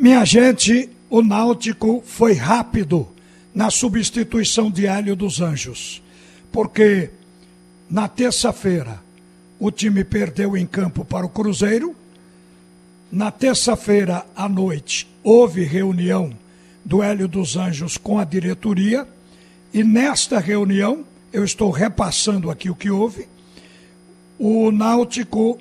Minha 0.00 0.24
gente, 0.24 0.88
o 1.10 1.20
Náutico 1.20 2.02
foi 2.06 2.32
rápido 2.32 3.06
na 3.54 3.68
substituição 3.68 4.70
de 4.70 4.86
Hélio 4.86 5.14
dos 5.14 5.42
Anjos, 5.42 6.02
porque 6.50 7.10
na 7.90 8.08
terça-feira 8.08 8.98
o 9.58 9.70
time 9.70 10.02
perdeu 10.02 10.56
em 10.56 10.64
campo 10.64 11.04
para 11.04 11.26
o 11.26 11.28
Cruzeiro. 11.28 11.94
Na 13.12 13.30
terça-feira 13.30 14.24
à 14.34 14.48
noite 14.48 15.06
houve 15.22 15.64
reunião 15.64 16.32
do 16.82 17.02
Hélio 17.02 17.28
dos 17.28 17.58
Anjos 17.58 17.98
com 17.98 18.18
a 18.18 18.24
diretoria 18.24 19.06
e 19.70 19.84
nesta 19.84 20.38
reunião, 20.38 21.04
eu 21.30 21.44
estou 21.44 21.70
repassando 21.70 22.50
aqui 22.50 22.70
o 22.70 22.74
que 22.74 22.90
houve, 22.90 23.28
o 24.38 24.72
Náutico 24.72 25.58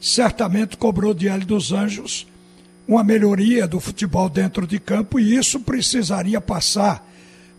certamente 0.00 0.78
cobrou 0.78 1.12
de 1.12 1.28
Hélio 1.28 1.46
dos 1.46 1.72
Anjos 1.72 2.26
uma 2.86 3.02
melhoria 3.02 3.66
do 3.66 3.80
futebol 3.80 4.28
dentro 4.28 4.66
de 4.66 4.78
campo 4.78 5.18
e 5.18 5.34
isso 5.36 5.60
precisaria 5.60 6.40
passar 6.40 7.04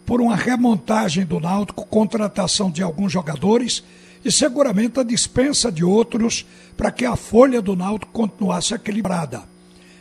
por 0.06 0.22
uma 0.22 0.36
remontagem 0.36 1.26
do 1.26 1.40
Náutico, 1.40 1.86
contratação 1.86 2.72
de 2.72 2.82
alguns 2.82 3.12
jogadores 3.12 3.84
e 4.24 4.32
seguramente 4.32 5.00
a 5.00 5.04
dispensa 5.04 5.72
de 5.72 5.84
outros 5.84 6.46
para 6.78 6.92
que 6.92 7.04
a 7.04 7.16
folha 7.16 7.62
do 7.62 7.76
Náutico 7.76 8.12
continuasse 8.14 8.74
equilibrada. 8.74 9.44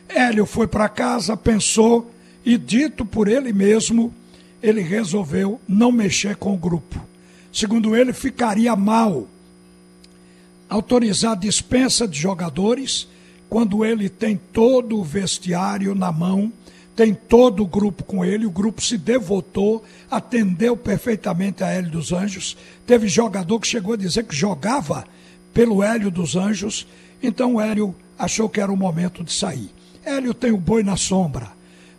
Hélio 0.08 0.46
foi 0.46 0.68
para 0.68 0.88
casa, 0.88 1.36
pensou 1.36 2.12
e, 2.44 2.56
dito 2.56 3.04
por 3.04 3.26
ele 3.26 3.52
mesmo, 3.52 4.14
ele 4.62 4.80
resolveu 4.80 5.60
não 5.66 5.90
mexer 5.90 6.36
com 6.36 6.54
o 6.54 6.58
grupo. 6.58 7.04
Segundo 7.52 7.96
ele, 7.96 8.12
ficaria 8.12 8.76
mal 8.76 9.26
autorizar 10.68 11.32
a 11.32 11.36
dispensa 11.36 12.06
de 12.06 12.18
jogadores 12.18 13.08
quando 13.48 13.84
ele 13.84 14.08
tem 14.08 14.36
todo 14.36 14.98
o 14.98 15.04
vestiário 15.04 15.94
na 15.94 16.10
mão, 16.10 16.52
tem 16.94 17.12
todo 17.12 17.62
o 17.62 17.66
grupo 17.66 18.04
com 18.04 18.24
ele, 18.24 18.46
o 18.46 18.50
grupo 18.50 18.80
se 18.80 18.96
devotou, 18.96 19.84
atendeu 20.10 20.76
perfeitamente 20.76 21.62
a 21.62 21.68
Hélio 21.68 21.90
dos 21.90 22.12
Anjos. 22.12 22.56
Teve 22.86 23.06
jogador 23.06 23.60
que 23.60 23.66
chegou 23.66 23.92
a 23.94 23.98
dizer 23.98 24.24
que 24.24 24.34
jogava 24.34 25.04
pelo 25.52 25.82
Hélio 25.82 26.10
dos 26.10 26.36
Anjos, 26.36 26.86
então 27.22 27.60
Hélio 27.60 27.94
achou 28.18 28.48
que 28.48 28.60
era 28.60 28.72
o 28.72 28.76
momento 28.76 29.22
de 29.22 29.32
sair. 29.32 29.70
Hélio 30.04 30.32
tem 30.32 30.52
o 30.52 30.56
boi 30.56 30.82
na 30.82 30.96
sombra, 30.96 31.48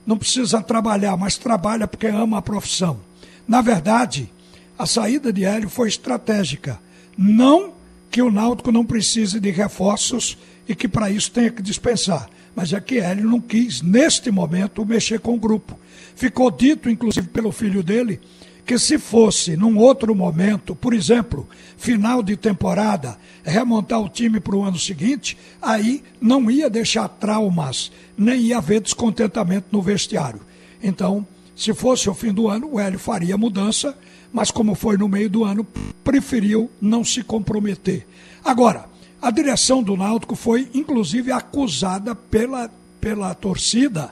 não 0.06 0.18
precisa 0.18 0.62
trabalhar, 0.62 1.16
mas 1.16 1.38
trabalha 1.38 1.88
porque 1.88 2.08
ama 2.08 2.40
a 2.40 2.42
profissão. 2.42 3.00
Na 3.48 3.62
verdade, 3.62 4.32
a 4.78 4.86
saída 4.86 5.32
de 5.32 5.46
Hélio 5.46 5.70
foi 5.70 5.88
estratégica. 5.90 6.80
Não 7.18 7.74
que 8.10 8.22
o 8.22 8.32
Náutico 8.32 8.72
não 8.72 8.86
precise 8.86 9.40
de 9.40 9.52
reforços 9.52 10.38
e 10.68 10.76
que 10.76 10.88
para 10.88 11.10
isso 11.10 11.32
tenha 11.32 11.50
que 11.50 11.62
dispensar. 11.62 12.30
Mas 12.56 12.74
é 12.74 12.82
que 12.82 12.98
Hélio 12.98 13.30
não 13.30 13.40
quis, 13.40 13.82
neste 13.82 14.32
momento, 14.32 14.86
mexer 14.86 15.20
com 15.20 15.36
o 15.36 15.40
grupo. 15.40 15.80
Ficou 16.16 16.50
dito, 16.50 16.90
inclusive, 16.90 17.28
pelo 17.28 17.52
filho 17.52 17.84
dele, 17.84 18.20
que 18.66 18.78
se 18.78 18.98
fosse 18.98 19.56
num 19.56 19.78
outro 19.78 20.14
momento, 20.14 20.76
por 20.76 20.94
exemplo, 20.94 21.48
final 21.78 22.22
de 22.22 22.36
temporada, 22.36 23.18
remontar 23.44 24.02
o 24.02 24.10
time 24.10 24.42
para 24.42 24.56
o 24.56 24.64
ano 24.64 24.78
seguinte, 24.78 25.38
aí 25.62 26.04
não 26.20 26.52
ia 26.52 26.70
deixar 26.70 27.08
traumas, 27.08 27.92
nem 28.18 28.42
ia 28.42 28.58
haver 28.58 28.82
descontentamento 28.82 29.68
no 29.72 29.82
vestiário. 29.82 30.42
Então, 30.84 31.26
se 31.56 31.74
fosse 31.74 32.10
o 32.10 32.14
fim 32.14 32.34
do 32.34 32.50
ano, 32.50 32.74
o 32.74 32.80
Hélio 32.80 33.00
faria 33.00 33.38
mudança, 33.38 33.98
mas 34.34 34.52
como 34.52 34.76
foi 34.76 34.98
no 34.98 35.08
meio 35.08 35.30
do 35.30 35.46
ano, 35.46 35.66
preferiu 36.04 36.70
não 36.82 37.06
se 37.06 37.24
comprometer. 37.24 38.06
Agora, 38.44 38.86
a 39.22 39.32
direção 39.32 39.82
do 39.82 39.98
Náutico 39.98 40.36
foi, 40.36 40.70
inclusive, 40.74 41.32
acusada 41.32 42.14
pela, 42.14 42.70
pela 43.02 43.34
torcida 43.34 44.10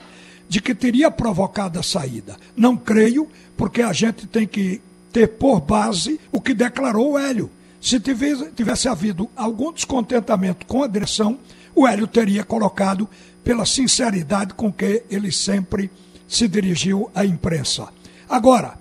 de 0.48 0.60
que 0.60 0.74
teria 0.74 1.10
provocado 1.10 1.78
a 1.78 1.82
saída. 1.82 2.36
Não 2.56 2.76
creio, 2.76 3.28
porque 3.56 3.82
a 3.82 3.92
gente 3.92 4.26
tem 4.26 4.46
que 4.46 4.80
ter 5.12 5.28
por 5.28 5.60
base 5.60 6.20
o 6.32 6.40
que 6.40 6.54
declarou 6.54 7.12
o 7.12 7.18
Hélio. 7.18 7.50
Se 7.80 8.00
tivesse, 8.00 8.50
tivesse 8.52 8.88
havido 8.88 9.30
algum 9.36 9.72
descontentamento 9.72 10.66
com 10.66 10.82
a 10.82 10.88
direção, 10.88 11.38
o 11.74 11.86
Hélio 11.86 12.06
teria 12.06 12.42
colocado 12.42 13.08
pela 13.44 13.64
sinceridade 13.64 14.54
com 14.54 14.72
que 14.72 15.04
ele 15.08 15.30
sempre 15.30 15.90
se 16.26 16.48
dirigiu 16.48 17.10
à 17.14 17.24
imprensa. 17.24 17.88
Agora, 18.28 18.76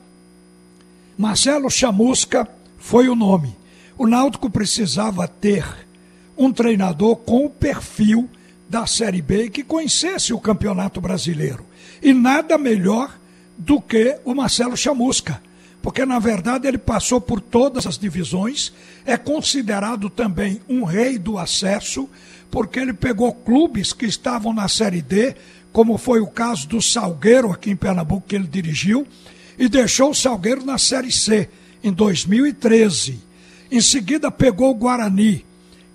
Marcelo 1.17 1.69
Chamusca 1.69 2.47
foi 2.77 3.07
o 3.07 3.15
nome. 3.15 3.55
O 3.97 4.07
Náutico 4.07 4.49
precisava 4.49 5.27
ter 5.27 5.85
um 6.37 6.51
treinador 6.51 7.15
com 7.17 7.45
o 7.45 7.49
perfil 7.49 8.29
da 8.69 8.85
Série 8.85 9.21
B 9.21 9.49
que 9.49 9.63
conhecesse 9.63 10.33
o 10.33 10.39
Campeonato 10.39 10.99
Brasileiro. 10.99 11.65
E 12.01 12.13
nada 12.13 12.57
melhor 12.57 13.17
do 13.57 13.79
que 13.79 14.17
o 14.25 14.33
Marcelo 14.33 14.75
Chamusca, 14.75 15.41
porque 15.81 16.05
na 16.05 16.19
verdade 16.19 16.67
ele 16.67 16.77
passou 16.77 17.21
por 17.21 17.39
todas 17.39 17.85
as 17.87 17.97
divisões, 17.97 18.73
é 19.05 19.15
considerado 19.17 20.09
também 20.09 20.59
um 20.67 20.83
rei 20.83 21.17
do 21.17 21.37
acesso, 21.37 22.09
porque 22.51 22.79
ele 22.79 22.93
pegou 22.93 23.33
clubes 23.33 23.93
que 23.93 24.05
estavam 24.05 24.53
na 24.53 24.67
Série 24.67 25.01
D, 25.01 25.35
como 25.71 25.97
foi 25.97 26.19
o 26.19 26.27
caso 26.27 26.67
do 26.67 26.81
Salgueiro 26.81 27.51
aqui 27.51 27.69
em 27.69 27.75
Pernambuco 27.75 28.27
que 28.27 28.35
ele 28.35 28.47
dirigiu, 28.47 29.05
e 29.57 29.69
deixou 29.69 30.11
o 30.11 30.15
Salgueiro 30.15 30.65
na 30.65 30.77
Série 30.77 31.11
C 31.11 31.49
em 31.83 31.91
2013. 31.91 33.19
Em 33.71 33.81
seguida 33.81 34.31
pegou 34.31 34.71
o 34.71 34.75
Guarani, 34.75 35.45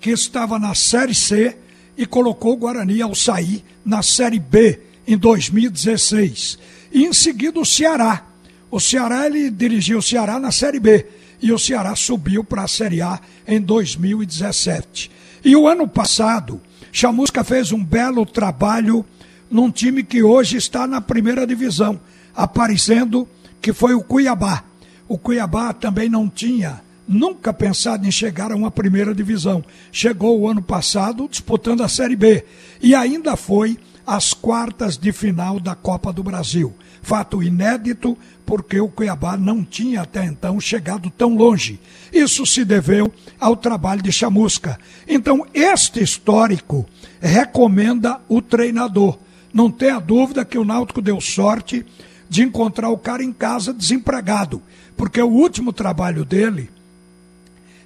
que 0.01 0.09
estava 0.09 0.57
na 0.57 0.73
Série 0.73 1.13
C 1.13 1.55
e 1.95 2.07
colocou 2.07 2.53
o 2.53 2.57
Guarani 2.57 3.01
ao 3.01 3.13
sair 3.13 3.63
na 3.85 4.01
Série 4.01 4.39
B 4.39 4.79
em 5.07 5.15
2016. 5.15 6.57
E 6.91 7.05
em 7.05 7.13
seguida 7.13 7.59
o 7.59 7.65
Ceará. 7.65 8.25
O 8.71 8.79
Ceará 8.79 9.27
ele 9.27 9.51
dirigiu 9.51 9.99
o 9.99 10.01
Ceará 10.01 10.39
na 10.39 10.51
Série 10.51 10.79
B 10.79 11.05
e 11.39 11.51
o 11.51 11.59
Ceará 11.59 11.95
subiu 11.95 12.43
para 12.43 12.63
a 12.63 12.67
Série 12.67 13.01
A 13.01 13.19
em 13.47 13.61
2017. 13.61 15.11
E 15.45 15.55
o 15.55 15.67
ano 15.67 15.87
passado, 15.87 16.59
Chamusca 16.91 17.43
fez 17.43 17.71
um 17.71 17.83
belo 17.83 18.25
trabalho 18.25 19.05
num 19.49 19.69
time 19.69 20.03
que 20.03 20.23
hoje 20.23 20.57
está 20.57 20.87
na 20.87 20.99
primeira 20.99 21.45
divisão, 21.45 21.99
aparecendo 22.35 23.27
que 23.61 23.71
foi 23.71 23.93
o 23.93 24.01
Cuiabá. 24.01 24.63
O 25.07 25.17
Cuiabá 25.17 25.73
também 25.73 26.09
não 26.09 26.27
tinha 26.27 26.81
nunca 27.11 27.51
pensado 27.51 28.07
em 28.07 28.11
chegar 28.11 28.51
a 28.51 28.55
uma 28.55 28.71
primeira 28.71 29.13
divisão. 29.13 29.63
Chegou 29.91 30.39
o 30.39 30.47
ano 30.47 30.61
passado 30.61 31.27
disputando 31.29 31.81
a 31.81 31.89
Série 31.89 32.15
B 32.15 32.45
e 32.81 32.95
ainda 32.95 33.35
foi 33.35 33.77
às 34.07 34.33
quartas 34.33 34.97
de 34.97 35.11
final 35.11 35.59
da 35.59 35.75
Copa 35.75 36.13
do 36.13 36.23
Brasil. 36.23 36.73
Fato 37.01 37.43
inédito, 37.43 38.17
porque 38.45 38.79
o 38.79 38.87
Cuiabá 38.87 39.35
não 39.35 39.63
tinha 39.63 40.01
até 40.01 40.25
então 40.25 40.59
chegado 40.59 41.09
tão 41.09 41.35
longe. 41.35 41.79
Isso 42.13 42.45
se 42.45 42.63
deveu 42.63 43.11
ao 43.39 43.55
trabalho 43.55 44.01
de 44.01 44.11
Chamusca. 44.11 44.79
Então, 45.07 45.45
este 45.53 46.01
histórico 46.01 46.85
recomenda 47.19 48.21
o 48.29 48.41
treinador. 48.41 49.17
Não 49.53 49.69
tenha 49.69 49.99
dúvida 49.99 50.45
que 50.45 50.57
o 50.57 50.65
Náutico 50.65 51.01
deu 51.01 51.19
sorte 51.19 51.85
de 52.29 52.43
encontrar 52.43 52.89
o 52.89 52.97
cara 52.97 53.23
em 53.23 53.33
casa 53.33 53.73
desempregado, 53.73 54.61
porque 54.95 55.21
o 55.21 55.27
último 55.27 55.73
trabalho 55.73 56.23
dele 56.23 56.69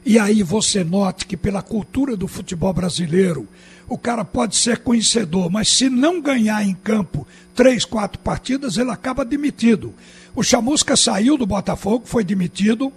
e 0.05 0.19
aí 0.19 0.43
você 0.43 0.83
note 0.83 1.25
que 1.25 1.35
pela 1.35 1.63
cultura 1.63 2.15
do 2.15 2.27
futebol 2.27 2.71
brasileiro, 2.71 3.47
o 3.87 3.97
cara 3.97 4.23
pode 4.23 4.55
ser 4.55 4.79
conhecedor, 4.79 5.49
mas 5.49 5.67
se 5.67 5.89
não 5.89 6.21
ganhar 6.21 6.63
em 6.63 6.75
campo 6.75 7.25
três, 7.55 7.85
quatro 7.85 8.19
partidas, 8.19 8.77
ele 8.77 8.91
acaba 8.91 9.25
demitido. 9.25 9.93
O 10.35 10.43
Chamusca 10.43 10.95
saiu 10.95 11.37
do 11.37 11.45
Botafogo, 11.47 12.05
foi 12.05 12.23
demitido, 12.23 12.93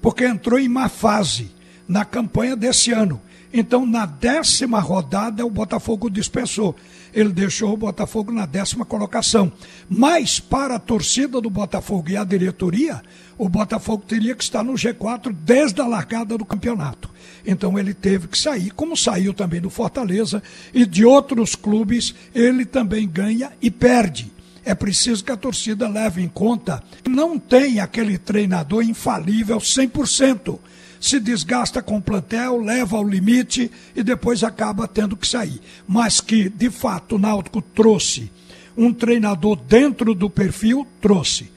porque 0.00 0.24
entrou 0.24 0.58
em 0.58 0.68
má 0.68 0.88
fase 0.88 1.50
na 1.86 2.04
campanha 2.04 2.56
desse 2.56 2.90
ano. 2.90 3.20
Então, 3.52 3.86
na 3.86 4.04
décima 4.04 4.78
rodada, 4.78 5.44
o 5.44 5.50
Botafogo 5.50 6.10
dispensou. 6.10 6.76
Ele 7.14 7.30
deixou 7.30 7.72
o 7.72 7.76
Botafogo 7.76 8.30
na 8.30 8.44
décima 8.44 8.84
colocação. 8.84 9.50
Mas, 9.88 10.38
para 10.38 10.76
a 10.76 10.78
torcida 10.78 11.40
do 11.40 11.48
Botafogo 11.48 12.10
e 12.10 12.16
a 12.16 12.24
diretoria, 12.24 13.02
o 13.38 13.48
Botafogo 13.48 14.04
teria 14.06 14.34
que 14.34 14.42
estar 14.42 14.62
no 14.62 14.74
G4 14.74 15.32
desde 15.32 15.80
a 15.80 15.86
largada 15.86 16.36
do 16.36 16.44
campeonato. 16.44 17.10
Então, 17.46 17.78
ele 17.78 17.94
teve 17.94 18.28
que 18.28 18.36
sair, 18.36 18.70
como 18.70 18.96
saiu 18.96 19.32
também 19.32 19.60
do 19.60 19.70
Fortaleza 19.70 20.42
e 20.74 20.84
de 20.84 21.04
outros 21.04 21.54
clubes, 21.54 22.14
ele 22.34 22.66
também 22.66 23.08
ganha 23.08 23.52
e 23.62 23.70
perde. 23.70 24.30
É 24.62 24.74
preciso 24.74 25.24
que 25.24 25.32
a 25.32 25.36
torcida 25.36 25.88
leve 25.88 26.20
em 26.20 26.28
conta 26.28 26.82
que 27.02 27.08
não 27.08 27.38
tem 27.38 27.80
aquele 27.80 28.18
treinador 28.18 28.82
infalível 28.82 29.56
100% 29.56 30.58
se 31.00 31.20
desgasta 31.20 31.82
com 31.82 31.98
o 31.98 32.02
plantel, 32.02 32.60
leva 32.60 32.96
ao 32.96 33.06
limite 33.06 33.70
e 33.94 34.02
depois 34.02 34.42
acaba 34.42 34.88
tendo 34.88 35.16
que 35.16 35.26
sair. 35.26 35.60
Mas 35.86 36.20
que, 36.20 36.48
de 36.48 36.70
fato, 36.70 37.16
o 37.16 37.18
Náutico 37.18 37.62
trouxe 37.62 38.30
um 38.76 38.92
treinador 38.92 39.56
dentro 39.56 40.14
do 40.14 40.30
perfil, 40.30 40.86
trouxe. 41.00 41.50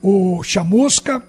O 0.00 0.42
Chamusca 0.42 1.22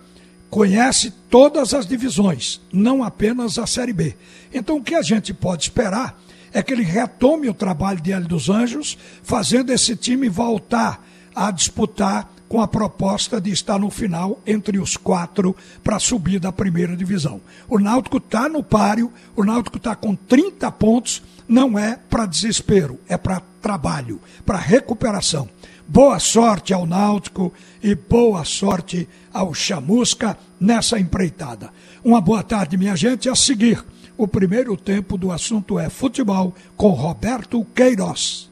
conhece 0.49 1.11
todas 1.29 1.73
as 1.73 1.85
divisões, 1.85 2.61
não 2.71 3.03
apenas 3.03 3.57
a 3.57 3.67
Série 3.67 3.93
B. 3.93 4.15
Então, 4.53 4.77
o 4.77 4.83
que 4.83 4.95
a 4.95 5.01
gente 5.01 5.33
pode 5.33 5.63
esperar 5.63 6.19
é 6.51 6.63
que 6.63 6.73
ele 6.73 6.83
retome 6.83 7.49
o 7.49 7.53
trabalho 7.53 8.01
de 8.01 8.11
Hélio 8.11 8.27
dos 8.27 8.49
Anjos, 8.49 8.97
fazendo 9.23 9.71
esse 9.71 9.95
time 9.95 10.27
voltar 10.27 11.05
a 11.39 11.51
disputar 11.51 12.29
com 12.49 12.59
a 12.59 12.67
proposta 12.67 13.39
de 13.39 13.49
estar 13.49 13.79
no 13.79 13.89
final 13.89 14.41
entre 14.45 14.77
os 14.77 14.97
quatro 14.97 15.55
para 15.81 15.99
subir 15.99 16.37
da 16.37 16.51
primeira 16.51 16.97
divisão. 16.97 17.39
O 17.69 17.79
Náutico 17.79 18.17
está 18.17 18.49
no 18.49 18.61
páreo, 18.61 19.13
o 19.37 19.45
Náutico 19.45 19.77
está 19.77 19.95
com 19.95 20.15
30 20.15 20.69
pontos, 20.73 21.23
não 21.47 21.79
é 21.79 21.95
para 22.09 22.25
desespero, 22.25 22.99
é 23.07 23.15
para 23.15 23.41
trabalho, 23.61 24.19
para 24.45 24.57
recuperação. 24.57 25.47
Boa 25.87 26.19
sorte 26.19 26.73
ao 26.73 26.85
Náutico 26.85 27.53
e 27.81 27.95
boa 27.95 28.43
sorte 28.43 29.07
ao 29.33 29.53
Chamusca 29.53 30.37
nessa 30.59 30.99
empreitada. 30.99 31.71
Uma 32.03 32.19
boa 32.19 32.43
tarde, 32.43 32.77
minha 32.77 32.97
gente. 32.97 33.29
A 33.29 33.35
seguir, 33.35 33.81
o 34.17 34.27
primeiro 34.27 34.75
tempo 34.75 35.17
do 35.17 35.31
assunto 35.31 35.79
é 35.79 35.89
futebol 35.89 36.53
com 36.75 36.89
Roberto 36.89 37.63
Queiroz. 37.73 38.48